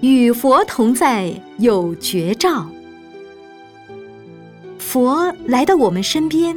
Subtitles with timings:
[0.00, 2.68] 与佛同在有绝照。
[4.78, 6.56] 佛来到我们身边，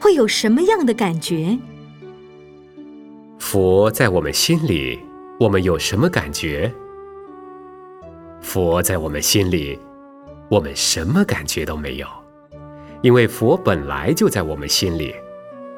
[0.00, 1.58] 会有什么样的感觉？
[3.38, 4.98] 佛在我们心里，
[5.40, 6.72] 我们有什么感觉？
[8.40, 9.76] 佛在我们心里，
[10.48, 12.06] 我们什么感觉都没有，
[13.02, 15.12] 因为佛本来就在我们心里，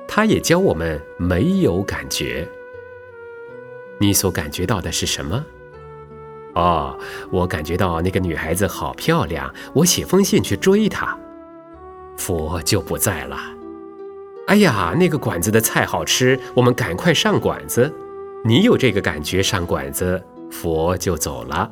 [0.07, 2.47] 他也教我们没有感觉。
[3.99, 5.43] 你所感觉到的是什么？
[6.59, 6.99] 哦，
[7.31, 11.17] 我感觉到那个女孩子好漂亮，我写封信去追她。
[12.17, 13.39] 佛就不在了。
[14.49, 17.93] 哎呀，那个馆子的菜好吃，我们赶快上馆子。
[18.45, 21.71] 你有这个感觉上馆子，佛就走了。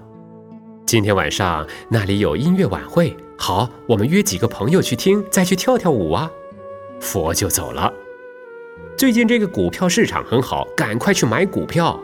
[0.87, 6.31] 今天晚上那里有音乐晚会，好，我们约几个朋友去听，再去跳跳舞啊。
[7.01, 7.93] 佛就走了。
[8.97, 11.99] 最近这个股票市场很好，赶快去买股票。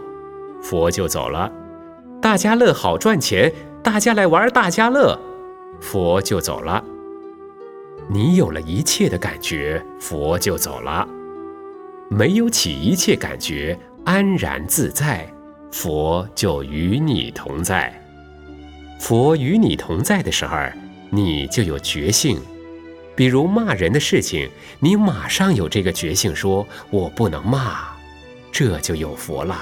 [0.60, 1.52] 佛就走了，
[2.22, 5.18] 大家乐好赚钱，大家来玩大家乐，
[5.80, 6.82] 佛就走了。
[8.08, 11.04] 你有了一切的感觉，佛就走了；
[12.08, 15.28] 没有起一切感觉，安然自在，
[15.72, 17.92] 佛就与你同在。
[19.00, 20.56] 佛与你同在的时候，
[21.10, 22.40] 你就有觉性。
[23.16, 27.80] 比如骂人的事情，你马上有这个觉性，说我不能骂，
[28.52, 29.60] 这就有佛了。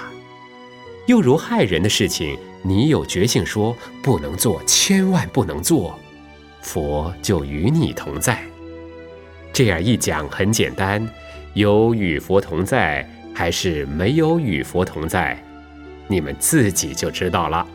[1.10, 5.98] 又如害人的事情，你有决心说不能做，千万不能做，
[6.62, 8.40] 佛就与你同在。
[9.52, 11.04] 这样一讲很简单，
[11.54, 15.36] 有与佛同在还是没有与佛同在，
[16.06, 17.66] 你们自己就知道了。